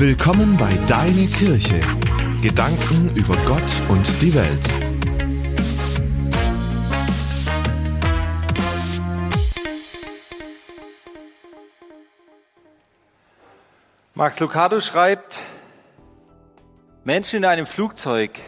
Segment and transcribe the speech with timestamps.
[0.00, 1.80] Willkommen bei Deine Kirche.
[2.40, 4.60] Gedanken über Gott und die Welt.
[14.14, 15.40] Max Lucado schreibt,
[17.02, 18.38] Menschen in einem Flugzeug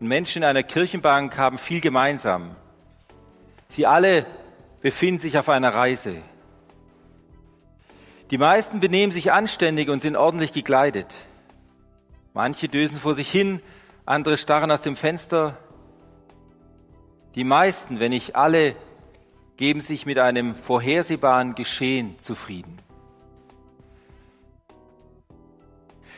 [0.00, 2.56] und Menschen in einer Kirchenbank haben viel gemeinsam.
[3.68, 4.26] Sie alle
[4.80, 6.16] befinden sich auf einer Reise.
[8.30, 11.12] Die meisten benehmen sich anständig und sind ordentlich gekleidet.
[12.32, 13.60] Manche dösen vor sich hin,
[14.06, 15.58] andere starren aus dem Fenster.
[17.34, 18.76] Die meisten, wenn nicht alle,
[19.56, 22.78] geben sich mit einem vorhersehbaren Geschehen zufrieden.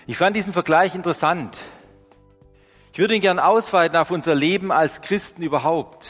[0.07, 1.57] Ich fand diesen Vergleich interessant.
[2.93, 6.09] Ich würde ihn gern ausweiten auf unser Leben als Christen überhaupt.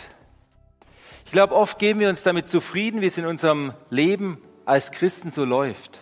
[1.27, 5.30] Ich glaube, oft geben wir uns damit zufrieden, wie es in unserem Leben als Christen
[5.30, 6.00] so läuft.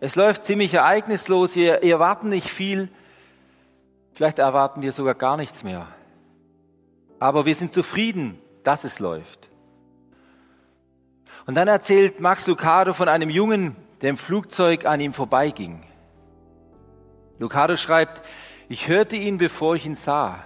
[0.00, 2.88] Es läuft ziemlich ereignislos, wir erwarten nicht viel,
[4.14, 5.86] vielleicht erwarten wir sogar gar nichts mehr.
[7.20, 9.48] Aber wir sind zufrieden, dass es läuft.
[11.46, 15.84] Und dann erzählt Max Lucado von einem Jungen, der im Flugzeug an ihm vorbeiging.
[17.38, 18.22] Lucado schreibt,
[18.68, 20.38] ich hörte ihn, bevor ich ihn sah.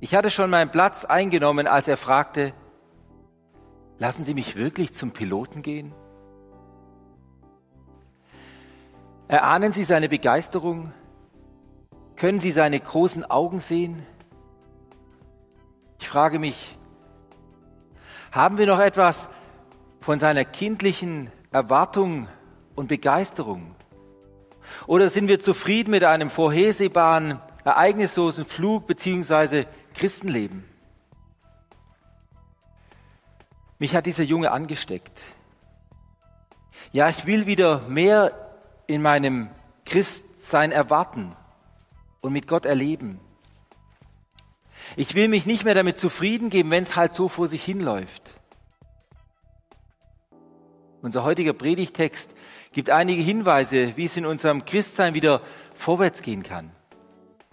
[0.00, 2.52] Ich hatte schon meinen Platz eingenommen, als er fragte,
[4.02, 5.92] Lassen Sie mich wirklich zum Piloten gehen?
[9.28, 10.92] Erahnen Sie seine Begeisterung?
[12.16, 14.04] Können Sie seine großen Augen sehen?
[16.00, 16.76] Ich frage mich,
[18.32, 19.28] haben wir noch etwas
[20.00, 22.26] von seiner kindlichen Erwartung
[22.74, 23.76] und Begeisterung?
[24.88, 29.66] Oder sind wir zufrieden mit einem vorhersehbaren, ereignislosen Flug bzw.
[29.94, 30.71] Christenleben?
[33.82, 35.20] Mich hat dieser Junge angesteckt.
[36.92, 38.30] Ja, ich will wieder mehr
[38.86, 39.50] in meinem
[39.84, 41.34] Christsein erwarten
[42.20, 43.18] und mit Gott erleben.
[44.94, 48.34] Ich will mich nicht mehr damit zufrieden geben, wenn es halt so vor sich hinläuft.
[51.00, 52.36] Unser heutiger Predigtext
[52.70, 55.40] gibt einige Hinweise, wie es in unserem Christsein wieder
[55.74, 56.70] vorwärts gehen kann.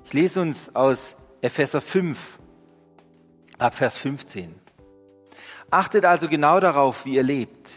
[0.05, 2.37] Ich lese uns aus Epheser 5
[3.57, 4.68] ab Vers 15.
[5.71, 7.71] Achtet also genau darauf, wie ihr lebt.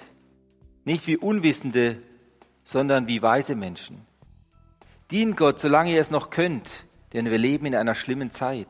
[0.85, 1.99] Nicht wie Unwissende,
[2.65, 4.07] sondern wie weise Menschen.
[5.11, 8.69] Dient Gott, solange ihr es noch könnt, denn wir leben in einer schlimmen Zeit.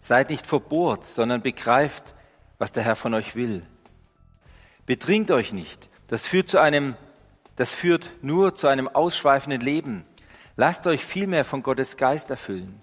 [0.00, 2.14] Seid nicht verbohrt, sondern begreift,
[2.58, 3.62] was der Herr von euch will.
[4.86, 6.96] Betrinkt euch nicht, das führt zu einem,
[7.56, 10.04] das führt nur zu einem ausschweifenden Leben.
[10.56, 12.80] Lasst euch vielmehr von Gottes Geist erfüllen.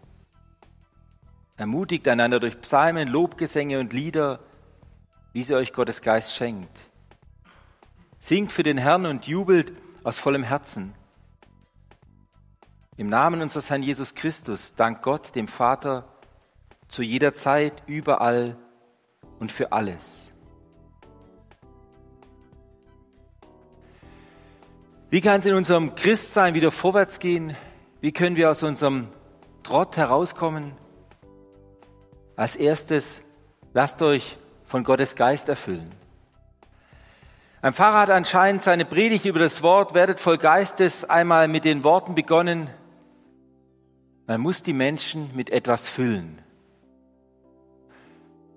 [1.55, 4.39] Ermutigt einander durch Psalmen, Lobgesänge und Lieder,
[5.33, 6.89] wie sie euch Gottes Geist schenkt.
[8.19, 9.71] Singt für den Herrn und jubelt
[10.03, 10.95] aus vollem Herzen.
[12.97, 16.07] Im Namen unseres Herrn Jesus Christus, dank Gott, dem Vater,
[16.87, 18.55] zu jeder Zeit, überall
[19.39, 20.31] und für alles.
[25.09, 27.55] Wie kann es in unserem Christsein wieder vorwärts gehen?
[28.01, 29.07] Wie können wir aus unserem
[29.61, 30.73] Trott herauskommen?
[32.35, 33.21] Als erstes,
[33.73, 35.91] lasst euch von Gottes Geist erfüllen.
[37.61, 41.83] Ein Pfarrer hat anscheinend seine Predigt über das Wort werdet voll Geistes einmal mit den
[41.83, 42.69] Worten begonnen,
[44.25, 46.41] man muss die Menschen mit etwas füllen.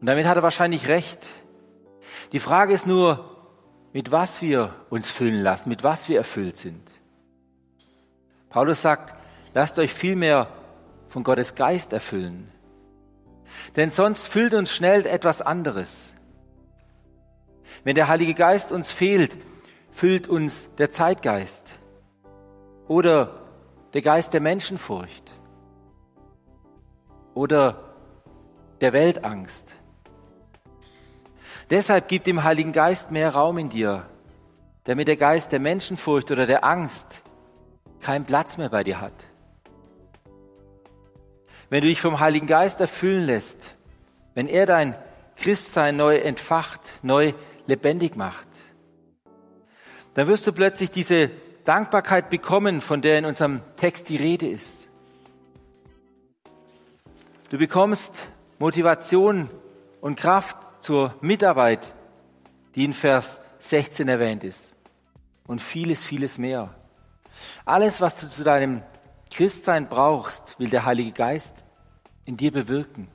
[0.01, 1.27] Und damit hat er wahrscheinlich recht.
[2.33, 3.37] Die Frage ist nur,
[3.93, 6.91] mit was wir uns füllen lassen, mit was wir erfüllt sind.
[8.49, 9.15] Paulus sagt,
[9.55, 10.49] lasst euch vielmehr
[11.09, 12.51] von Gottes Geist erfüllen.
[13.77, 16.12] Denn sonst füllt uns schnell etwas anderes.
[17.84, 19.37] Wenn der Heilige Geist uns fehlt,
[19.93, 21.79] füllt uns der Zeitgeist
[22.89, 23.43] oder
[23.95, 25.33] der Geist der Menschenfurcht
[27.34, 27.95] oder
[28.81, 29.73] der Weltangst.
[31.71, 34.07] Deshalb gib dem Heiligen Geist mehr Raum in dir,
[34.84, 37.22] damit der Geist der Menschenfurcht oder der Angst
[38.01, 39.15] keinen Platz mehr bei dir hat.
[41.68, 43.74] Wenn du dich vom Heiligen Geist erfüllen lässt,
[44.34, 44.95] wenn er dein
[45.36, 47.33] Christsein neu entfacht, neu
[47.66, 48.47] lebendig macht,
[50.15, 51.30] dann wirst du plötzlich diese
[51.65, 54.89] Dankbarkeit bekommen, von der in unserem Text die Rede ist.
[57.51, 58.15] Du bekommst
[58.59, 59.51] Motivation
[60.01, 61.95] und Kraft zur Mitarbeit,
[62.74, 64.74] die in Vers 16 erwähnt ist.
[65.47, 66.74] Und vieles, vieles mehr.
[67.65, 68.83] Alles, was du zu deinem
[69.36, 71.62] Christsein brauchst, will der Heilige Geist
[72.24, 73.09] in dir bewirken.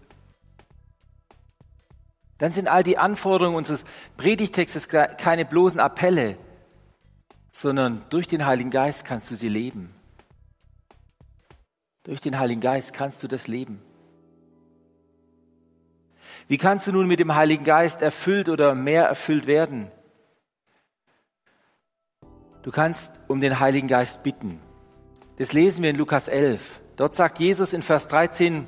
[2.38, 3.86] Dann sind all die Anforderungen unseres
[4.18, 6.38] Predigtextes keine bloßen Appelle,
[7.52, 9.96] sondern durch den Heiligen Geist kannst du sie leben.
[12.04, 13.82] Durch den Heiligen Geist kannst du das leben.
[16.48, 19.92] Wie kannst du nun mit dem Heiligen Geist erfüllt oder mehr erfüllt werden?
[22.62, 24.62] Du kannst um den Heiligen Geist bitten.
[25.42, 26.82] Das lesen wir in Lukas 11.
[26.98, 28.68] Dort sagt Jesus in Vers 13,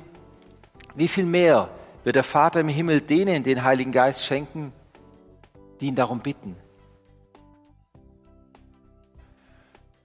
[0.96, 1.68] wie viel mehr
[2.02, 4.72] wird der Vater im Himmel denen den Heiligen Geist schenken,
[5.80, 6.56] die ihn darum bitten.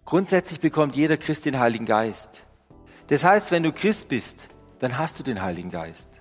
[0.06, 2.46] Grundsätzlich bekommt jeder Christ den Heiligen Geist.
[3.08, 6.12] Das heißt, wenn du Christ bist, dann hast du den Heiligen Geist.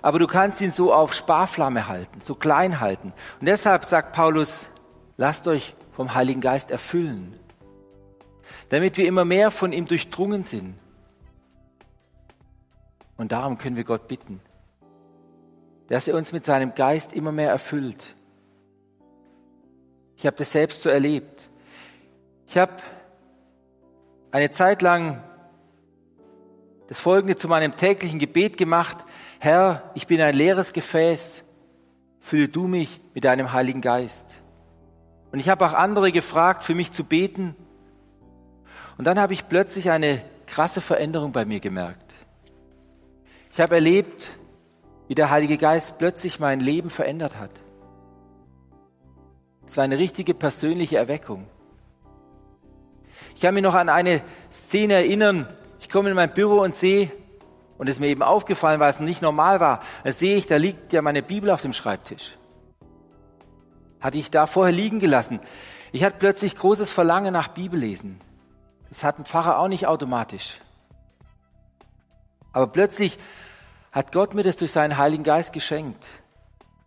[0.00, 3.12] Aber du kannst ihn so auf Sparflamme halten, so klein halten.
[3.40, 4.70] Und deshalb sagt Paulus,
[5.18, 7.38] lasst euch vom Heiligen Geist erfüllen,
[8.68, 10.74] damit wir immer mehr von ihm durchdrungen sind.
[13.16, 14.40] Und darum können wir Gott bitten,
[15.88, 18.14] dass er uns mit seinem Geist immer mehr erfüllt.
[20.16, 21.50] Ich habe das selbst so erlebt.
[22.46, 22.76] Ich habe
[24.30, 25.22] eine Zeit lang
[26.88, 29.04] das Folgende zu meinem täglichen Gebet gemacht.
[29.38, 31.44] Herr, ich bin ein leeres Gefäß,
[32.20, 34.40] fülle du mich mit deinem Heiligen Geist.
[35.32, 37.54] Und ich habe auch andere gefragt, für mich zu beten.
[39.00, 42.12] Und dann habe ich plötzlich eine krasse Veränderung bei mir gemerkt.
[43.50, 44.28] Ich habe erlebt,
[45.08, 47.50] wie der Heilige Geist plötzlich mein Leben verändert hat.
[49.66, 51.46] Es war eine richtige persönliche Erweckung.
[53.34, 54.20] Ich kann mich noch an eine
[54.52, 55.48] Szene erinnern.
[55.80, 57.10] Ich komme in mein Büro und sehe,
[57.78, 60.58] und es ist mir eben aufgefallen, weil es nicht normal war, da sehe ich, da
[60.58, 62.36] liegt ja meine Bibel auf dem Schreibtisch.
[63.98, 65.40] Hatte ich da vorher liegen gelassen.
[65.90, 68.20] Ich hatte plötzlich großes Verlangen nach Bibellesen.
[68.90, 70.60] Das hat ein Pfarrer auch nicht automatisch.
[72.52, 73.18] Aber plötzlich
[73.92, 76.06] hat Gott mir das durch seinen Heiligen Geist geschenkt.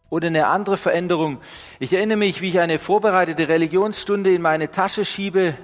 [0.09, 1.39] Oder eine andere Veränderung.
[1.79, 5.57] Ich erinnere mich, wie ich eine vorbereitete Religionsstunde in meine Tasche schiebe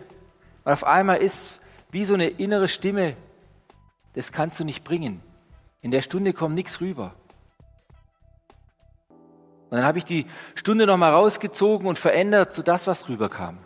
[0.64, 3.16] und auf einmal ist wie so eine innere Stimme,
[4.14, 5.22] das kannst du nicht bringen.
[5.82, 7.14] In der Stunde kommt nichts rüber.
[9.70, 10.26] Und dann habe ich die
[10.56, 13.60] Stunde nochmal rausgezogen und verändert zu das, was rüberkam.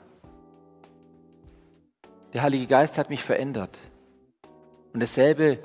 [2.33, 3.77] Der Heilige Geist hat mich verändert.
[4.91, 5.59] Und dasselbe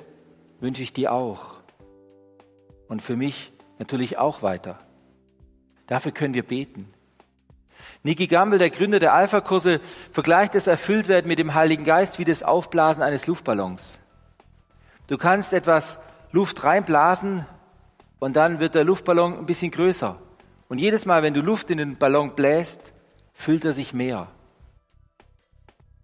[0.59, 1.55] wünsche ich dir auch.
[2.87, 4.77] Und für mich natürlich auch weiter.
[5.87, 6.93] Dafür können wir beten.
[8.03, 9.81] Niki Gamble, der Gründer der Alpha-Kurse,
[10.11, 13.99] vergleicht das Erfülltwerden mit dem Heiligen Geist wie das Aufblasen eines Luftballons.
[15.07, 15.99] Du kannst etwas
[16.31, 17.45] Luft reinblasen
[18.19, 20.17] und dann wird der Luftballon ein bisschen größer.
[20.67, 22.93] Und jedes Mal, wenn du Luft in den Ballon bläst,
[23.33, 24.27] füllt er sich mehr.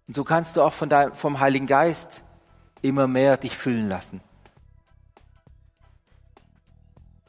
[0.08, 2.22] Und so kannst du auch von deinem, vom Heiligen Geist
[2.82, 4.20] immer mehr dich füllen lassen.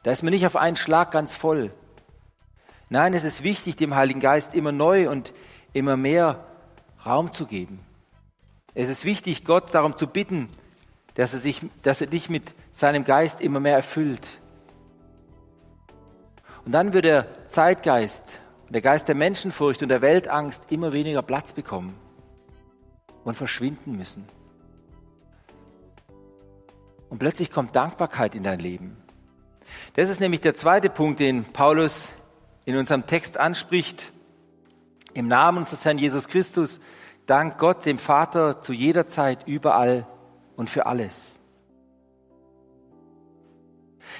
[0.04, 1.72] Da ist man nicht auf einen Schlag ganz voll.
[2.88, 5.32] Nein, es ist wichtig, dem Heiligen Geist immer neu und
[5.72, 6.46] immer mehr
[7.04, 7.80] Raum zu geben.
[8.74, 10.48] Es ist wichtig, Gott darum zu bitten,
[11.14, 14.38] dass er, sich, dass er dich mit seinem Geist immer mehr erfüllt.
[16.64, 18.38] Und dann wird der Zeitgeist,
[18.68, 21.98] der Geist der Menschenfurcht und der Weltangst immer weniger Platz bekommen
[23.28, 24.24] und verschwinden müssen.
[27.10, 28.96] Und plötzlich kommt Dankbarkeit in dein Leben.
[29.94, 32.12] Das ist nämlich der zweite Punkt, den Paulus
[32.64, 34.12] in unserem Text anspricht.
[35.12, 36.80] Im Namen unseres Herrn Jesus Christus,
[37.26, 40.06] dank Gott, dem Vater, zu jeder Zeit, überall
[40.56, 41.38] und für alles.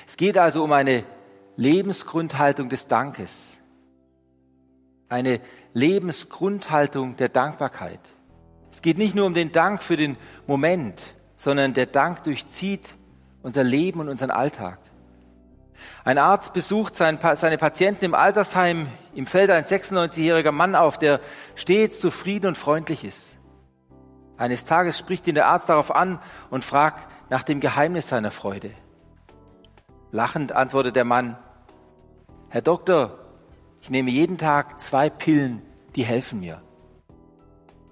[0.07, 1.05] Es geht also um eine
[1.57, 3.57] Lebensgrundhaltung des Dankes,
[5.09, 5.41] eine
[5.73, 8.01] Lebensgrundhaltung der Dankbarkeit.
[8.79, 10.17] Es geht nicht nur um den Dank für den
[10.47, 11.03] Moment,
[11.35, 12.95] sondern der Dank durchzieht
[13.43, 14.79] unser Leben und unseren Alltag.
[16.05, 18.87] Ein Arzt besucht seine Patienten im Altersheim.
[19.15, 21.19] Ihm fällt ein 96-jähriger Mann auf, der
[21.57, 23.37] stets zufrieden und freundlich ist.
[24.37, 28.71] Eines Tages spricht ihn der Arzt darauf an und fragt nach dem Geheimnis seiner Freude.
[30.13, 31.37] Lachend antwortet der Mann,
[32.49, 33.19] Herr Doktor,
[33.83, 35.63] ich nehme jeden Tag zwei Pillen,
[35.97, 36.63] die helfen mir.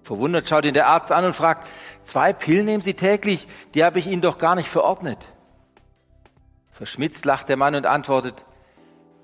[0.06, 1.68] Verwundert schaut ihn der Arzt an und fragt,
[2.04, 5.18] zwei Pillen nehmen Sie täglich, die habe ich Ihnen doch gar nicht verordnet.
[6.70, 8.44] Verschmitzt lacht der Mann und antwortet,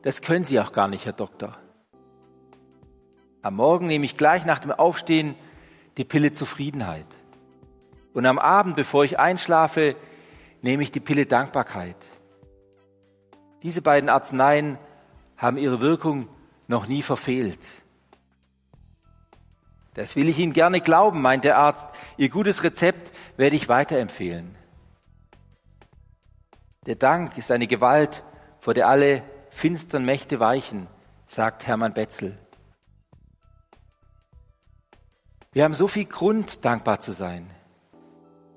[0.03, 1.57] das können Sie auch gar nicht, Herr Doktor.
[3.43, 5.37] Am Morgen nehme ich gleich nach dem Aufstehen
[5.99, 7.07] die Pille Zufriedenheit.
[8.13, 9.95] Und am Abend, bevor ich einschlafe,
[10.63, 11.95] nehme ich die Pille Dankbarkeit.
[13.63, 14.79] Diese beiden Arzneien
[15.37, 16.27] haben ihre Wirkung
[16.67, 17.61] noch nie verfehlt.
[19.95, 21.89] Das will ich Ihnen gerne glauben, meint der Arzt.
[22.17, 24.55] Ihr gutes Rezept werde ich weiterempfehlen.
[26.87, 28.25] Der Dank ist eine Gewalt,
[28.59, 30.89] vor der alle finstern Mächte weichen,
[31.27, 32.39] sagt Hermann Betzel.
[35.53, 37.51] Wir haben so viel Grund, dankbar zu sein.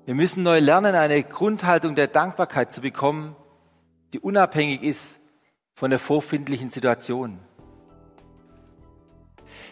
[0.06, 3.36] Wir müssen neu lernen, eine Grundhaltung der Dankbarkeit zu bekommen,
[4.12, 5.18] die unabhängig ist
[5.74, 7.38] von der vorfindlichen Situation.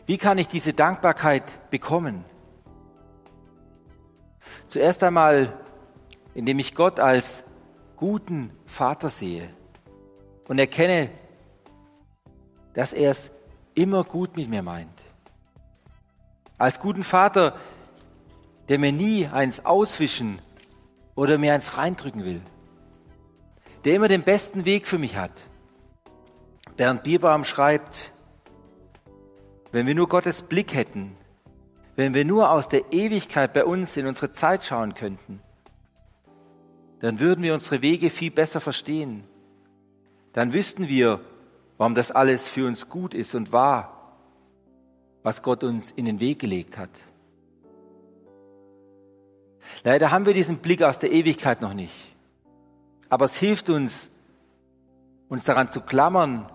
[0.07, 2.25] Wie kann ich diese Dankbarkeit bekommen?
[4.69, 5.53] Zuerst einmal,
[6.35, 7.43] indem ich Gott als
[7.97, 9.49] guten Vater sehe
[10.49, 11.11] und erkenne,
[12.75, 13.31] dass er es
[13.75, 15.03] immer gut mit mir meint.
[16.59, 17.57] Als guten Vater,
[18.69, 20.41] der mir nie eins auswischen
[21.15, 22.43] oder mir eins reindrücken will.
[23.85, 25.33] Der immer den besten Weg für mich hat.
[26.77, 28.14] Bernd Bierbaum schreibt,
[29.75, 31.17] wenn wir nur Gottes Blick hätten,
[31.97, 35.41] wenn wir nur aus der Ewigkeit bei uns in unsere Zeit schauen könnten,
[37.01, 39.25] dann würden wir unsere Wege viel besser verstehen.
[40.33, 41.21] Dann wüssten wir,
[41.77, 44.17] warum das alles für uns gut ist und wahr,
[45.25, 46.91] was Gott uns in den Weg gelegt hat.
[49.83, 52.15] Leider haben wir diesen Blick aus der Ewigkeit noch nicht.
[53.09, 54.09] Aber es hilft uns,
[55.29, 56.49] uns daran zu klammern,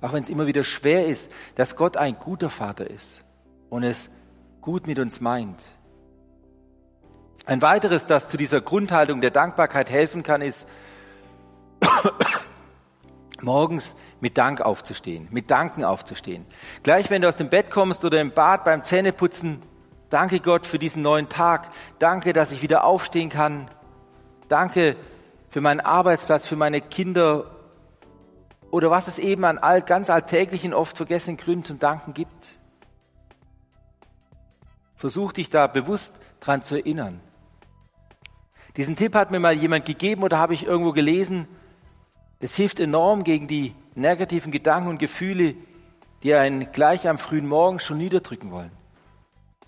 [0.00, 3.22] auch wenn es immer wieder schwer ist, dass Gott ein guter Vater ist
[3.68, 4.10] und es
[4.60, 5.62] gut mit uns meint.
[7.46, 10.68] Ein weiteres, das zu dieser Grundhaltung der Dankbarkeit helfen kann, ist,
[13.42, 16.46] morgens mit Dank aufzustehen, mit Danken aufzustehen.
[16.82, 19.62] Gleich wenn du aus dem Bett kommst oder im Bad beim Zähneputzen,
[20.10, 21.70] danke Gott für diesen neuen Tag.
[21.98, 23.68] Danke, dass ich wieder aufstehen kann.
[24.48, 24.96] Danke
[25.48, 27.46] für meinen Arbeitsplatz, für meine Kinder
[28.70, 32.60] oder was es eben an all, ganz alltäglichen, oft vergessenen Gründen zum Danken gibt.
[34.96, 37.20] Versuch dich da bewusst dran zu erinnern.
[38.76, 41.48] Diesen Tipp hat mir mal jemand gegeben oder habe ich irgendwo gelesen.
[42.40, 45.54] Das hilft enorm gegen die negativen Gedanken und Gefühle,
[46.22, 48.70] die einen gleich am frühen Morgen schon niederdrücken wollen.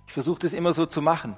[0.07, 1.37] Ich versuche das immer so zu machen.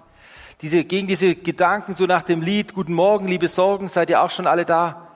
[0.61, 4.30] Diese, gegen diese Gedanken, so nach dem Lied, Guten Morgen, liebe Sorgen, seid ihr auch
[4.30, 5.09] schon alle da?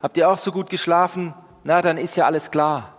[0.00, 1.34] Habt ihr auch so gut geschlafen?
[1.64, 2.94] Na, dann ist ja alles klar.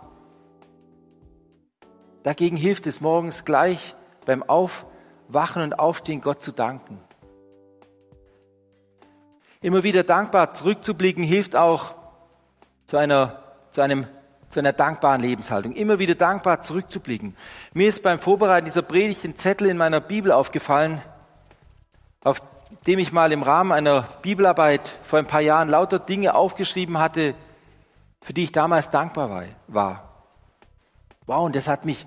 [2.22, 3.94] Dagegen hilft es morgens gleich
[4.26, 6.98] beim Aufwachen und Aufstehen Gott zu danken.
[9.62, 11.94] Immer wieder dankbar zurückzublicken hilft auch,
[12.86, 14.06] zu einer, zu einem,
[14.48, 15.72] zu einer dankbaren Lebenshaltung.
[15.74, 17.36] Immer wieder dankbar zurückzublicken.
[17.72, 21.02] Mir ist beim Vorbereiten dieser Predigt ein Zettel in meiner Bibel aufgefallen,
[22.24, 22.42] auf
[22.86, 27.34] dem ich mal im Rahmen einer Bibelarbeit vor ein paar Jahren lauter Dinge aufgeschrieben hatte,
[28.20, 30.08] für die ich damals dankbar war.
[31.26, 32.06] Wow, und das hat mich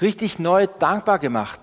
[0.00, 1.60] richtig neu dankbar gemacht,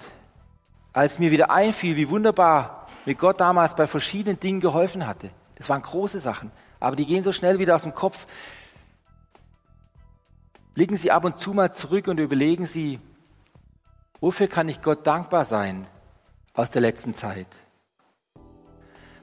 [0.91, 5.31] als mir wieder einfiel, wie wunderbar mir Gott damals bei verschiedenen Dingen geholfen hatte.
[5.55, 6.51] Das waren große Sachen
[6.83, 8.27] aber die gehen so schnell wieder aus dem Kopf.
[10.73, 12.99] Blicken Sie ab und zu mal zurück und überlegen Sie,
[14.19, 15.87] wofür kann ich Gott dankbar sein
[16.53, 17.47] aus der letzten Zeit?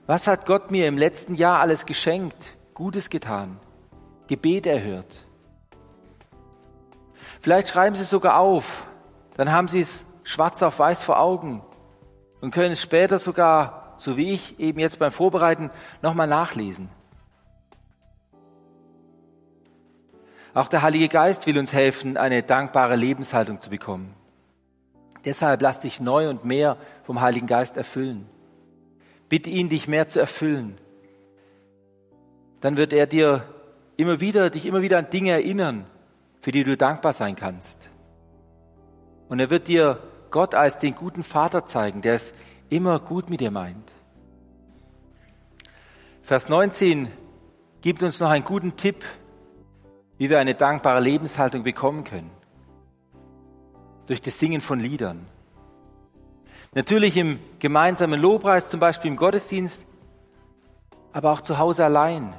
[0.07, 3.61] Was hat Gott mir im letzten Jahr alles geschenkt, Gutes getan,
[4.31, 5.27] Gebet erhört?
[7.41, 8.87] Vielleicht schreiben Sie es sogar auf,
[9.35, 11.63] dann haben Sie es schwarz auf weiß vor Augen
[12.41, 15.71] und können es später sogar, so wie ich eben jetzt beim Vorbereiten,
[16.01, 16.89] nochmal nachlesen.
[20.55, 24.15] Auch der Heilige Geist will uns helfen, eine dankbare Lebenshaltung zu bekommen.
[25.25, 28.29] Deshalb lass dich neu und mehr vom Heiligen Geist erfüllen.
[29.29, 30.79] Bitte ihn, dich mehr zu erfüllen.
[32.61, 33.45] Dann wird er dir
[34.01, 35.87] immer wieder, dich immer wieder an Dinge erinnern,
[36.41, 37.89] für die du dankbar sein kannst.
[39.29, 42.35] Und er wird dir Gott als den guten Vater zeigen, der es
[42.69, 43.93] immer gut mit dir meint.
[46.23, 47.09] Vers 19
[47.81, 49.05] gibt uns noch einen guten Tipp
[50.21, 52.31] wie wir eine dankbare Lebenshaltung bekommen können.
[54.07, 55.27] Durch das Singen von Liedern.
[56.75, 59.87] Natürlich im gemeinsamen Lobpreis, zum Beispiel im Gottesdienst,
[61.15, 62.35] aber auch zu Hause allein.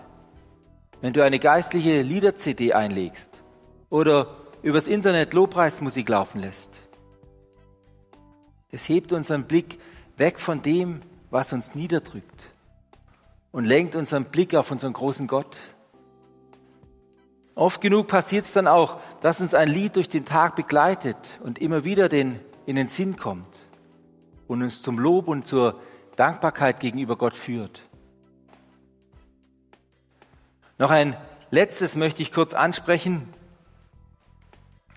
[1.01, 3.41] Wenn du eine geistliche Lieder-CD einlegst
[3.89, 6.79] oder übers Internet Lobpreismusik laufen lässt.
[8.69, 9.79] Es hebt unseren Blick
[10.17, 12.51] weg von dem, was uns niederdrückt
[13.51, 15.57] und lenkt unseren Blick auf unseren großen Gott.
[17.55, 21.59] Oft genug passiert es dann auch, dass uns ein Lied durch den Tag begleitet und
[21.59, 23.49] immer wieder den, in den Sinn kommt
[24.47, 25.79] und uns zum Lob und zur
[26.15, 27.81] Dankbarkeit gegenüber Gott führt.
[30.81, 31.15] Noch ein
[31.51, 33.31] letztes möchte ich kurz ansprechen.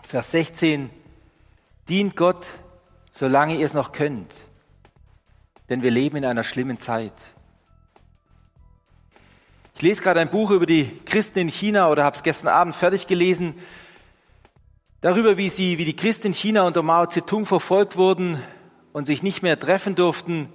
[0.03, 0.89] Vers 16.
[1.91, 2.47] Dient Gott,
[3.11, 4.35] solange ihr es noch könnt,
[5.69, 7.13] denn wir leben in einer schlimmen Zeit.
[9.75, 12.75] Ich lese gerade ein Buch über die Christen in China oder habe es gestern Abend
[12.75, 13.55] fertig gelesen.
[15.03, 18.43] Darüber, wie sie, wie die Christen in China unter Mao Zedong verfolgt wurden
[18.95, 20.49] und sich nicht mehr treffen durften,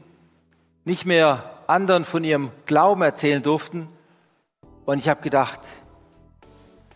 [0.85, 3.89] nicht mehr anderen von ihrem Glauben erzählen durften.
[4.89, 5.59] Und ich habe gedacht,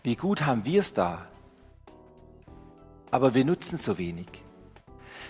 [0.02, 1.26] wie gut haben wir es da?
[3.12, 4.26] Aber wir nutzen so wenig.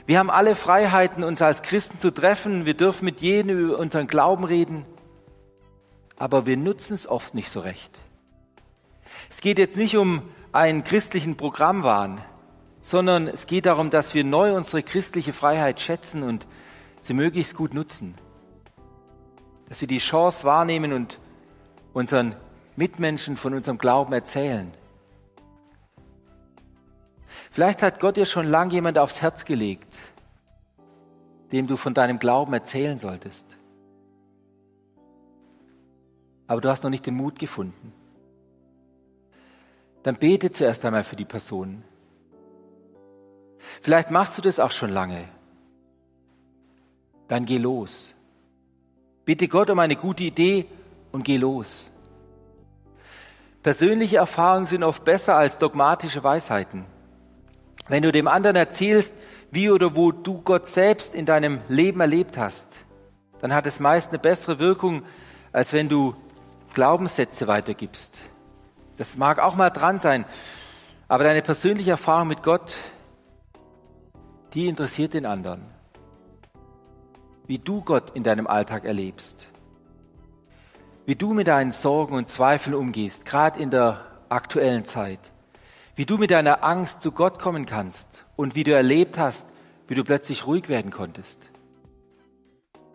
[0.06, 2.64] Wir haben alle Freiheiten, uns als Christen zu treffen.
[2.64, 4.86] Wir dürfen mit jedem über unseren Glauben reden.
[6.16, 8.00] Aber wir nutzen es oft nicht so recht.
[9.28, 12.22] Es geht jetzt nicht um einen christlichen Programmwahn,
[12.80, 16.46] sondern es geht darum, dass wir neu unsere christliche Freiheit schätzen und
[16.98, 18.14] sie möglichst gut nutzen.
[19.68, 21.20] Dass wir die Chance wahrnehmen und
[21.92, 22.36] unseren
[22.76, 24.72] Mitmenschen von unserem Glauben erzählen.
[27.50, 29.94] Vielleicht hat Gott dir schon lange jemand aufs Herz gelegt,
[31.52, 33.56] dem du von deinem Glauben erzählen solltest.
[36.46, 37.92] Aber du hast noch nicht den Mut gefunden.
[40.02, 41.82] Dann bete zuerst einmal für die Person.
[43.80, 45.28] Vielleicht machst du das auch schon lange.
[47.28, 48.14] Dann geh los.
[49.24, 50.66] Bitte Gott um eine gute Idee
[51.12, 51.90] und geh los.
[53.64, 56.84] Persönliche Erfahrungen sind oft besser als dogmatische Weisheiten.
[57.88, 59.16] Wenn du dem anderen erzählst,
[59.50, 62.68] wie oder wo du Gott selbst in deinem Leben erlebt hast,
[63.40, 65.02] dann hat es meist eine bessere Wirkung,
[65.50, 66.14] als wenn du
[66.74, 68.20] Glaubenssätze weitergibst.
[68.98, 70.26] Das mag auch mal dran sein,
[71.08, 72.74] aber deine persönliche Erfahrung mit Gott,
[74.52, 75.64] die interessiert den anderen.
[77.46, 79.48] Wie du Gott in deinem Alltag erlebst.
[81.06, 85.32] Wie du mit deinen Sorgen und Zweifeln umgehst, gerade in der aktuellen Zeit
[85.96, 89.48] wie du mit deiner Angst zu Gott kommen kannst und wie du erlebt hast,
[89.86, 91.50] wie du plötzlich ruhig werden konntest.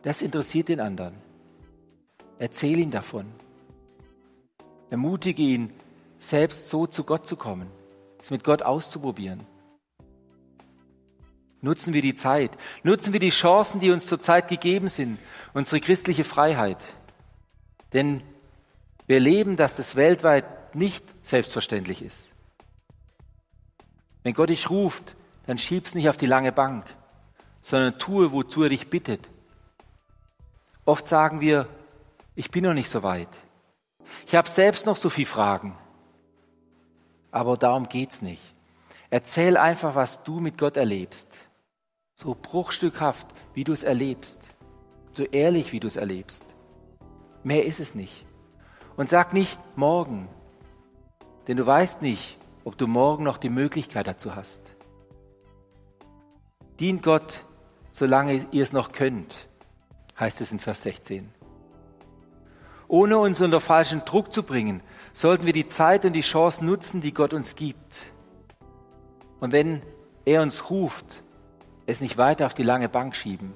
[0.01, 1.16] Das interessiert den anderen.
[2.38, 3.25] Erzähl ihn davon.
[4.89, 5.72] Ermutige ihn,
[6.18, 7.70] selbst so zu Gott zu kommen,
[8.20, 9.46] es mit Gott auszuprobieren.
[11.62, 12.51] Nutzen wir die Zeit,
[12.84, 15.19] nutzen wir die Chancen, die uns zurzeit gegeben sind,
[15.54, 16.86] unsere christliche Freiheit.
[17.93, 18.21] Denn
[19.08, 22.32] wir erleben, dass es weltweit nicht selbstverständlich ist.
[24.23, 25.15] Wenn Gott dich ruft,
[25.47, 26.86] dann schieb's nicht auf die lange Bank,
[27.62, 29.30] sondern tue, wozu er dich bittet.
[30.86, 31.67] Oft sagen wir,
[32.36, 33.30] ich bin noch nicht so weit.
[34.28, 35.75] Ich habe selbst noch so viele Fragen.
[37.32, 38.41] Aber darum geht's nicht.
[39.10, 41.28] Erzähl einfach, was du mit Gott erlebst.
[42.15, 44.52] So bruchstückhaft, wie du es erlebst.
[45.13, 46.43] So ehrlich, wie du es erlebst.
[47.43, 48.25] Mehr ist es nicht.
[48.97, 50.28] Und sag nicht morgen,
[51.47, 54.75] denn du weißt nicht, ob du morgen noch die Möglichkeit dazu hast.
[56.80, 57.45] Dient Gott,
[57.91, 59.47] solange ihr es noch könnt,
[60.19, 61.32] heißt es in Vers 16.
[62.88, 64.82] Ohne uns unter falschen Druck zu bringen,
[65.13, 68.13] sollten wir die Zeit und die Chance nutzen, die Gott uns gibt.
[69.39, 69.82] Und wenn
[70.25, 71.23] er uns ruft,
[71.86, 73.54] es nicht weiter auf die lange Bank schieben.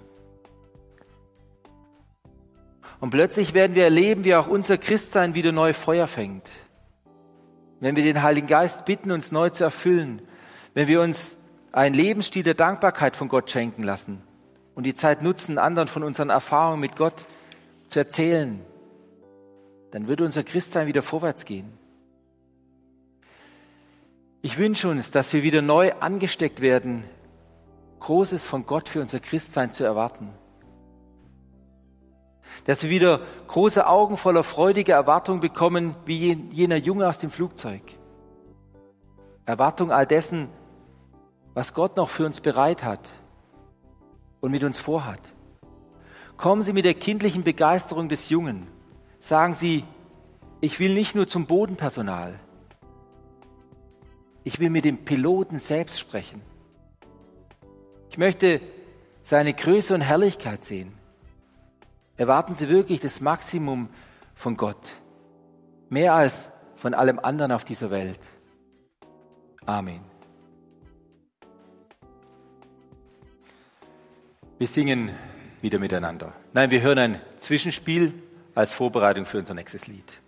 [3.04, 6.50] Und plötzlich werden wir erleben, wie auch unser Christsein wieder neu Feuer fängt
[7.84, 10.22] wenn wir den Heiligen Geist bitten, uns neu zu erfüllen,
[10.74, 11.36] wenn wir uns
[11.74, 14.22] einen Lebensstil der Dankbarkeit von Gott schenken lassen
[14.74, 17.28] und die Zeit nutzen, anderen von unseren Erfahrungen mit Gott
[17.90, 18.62] zu erzählen,
[19.92, 21.74] dann würde unser Christsein wieder vorwärts gehen.
[24.42, 27.04] Ich wünsche uns, dass wir wieder neu angesteckt werden,
[28.00, 30.30] Großes von Gott für unser Christsein zu erwarten
[32.66, 37.82] dass wir wieder große Augen voller freudiger Erwartung bekommen, wie jener Junge aus dem Flugzeug.
[39.46, 40.50] Erwartung all dessen,
[41.54, 43.10] was Gott noch für uns bereit hat
[44.42, 45.34] und mit uns vorhat.
[46.38, 48.68] Kommen Sie mit der kindlichen Begeisterung des Jungen.
[49.20, 49.84] Sagen Sie,
[50.62, 52.40] ich will nicht nur zum Bodenpersonal.
[54.44, 56.42] Ich will mit dem Piloten selbst sprechen.
[58.10, 58.62] Ich möchte
[59.24, 60.94] seine Größe und Herrlichkeit sehen.
[62.16, 63.90] Erwarten Sie wirklich das Maximum
[64.36, 64.92] von Gott,
[65.90, 68.20] mehr als von allem anderen auf dieser Welt.
[69.66, 70.02] Amen.
[74.58, 75.12] Wir singen
[75.62, 76.34] wieder miteinander.
[76.54, 78.14] Nein, wir hören ein Zwischenspiel
[78.54, 80.23] als Vorbereitung für unser nächstes Lied.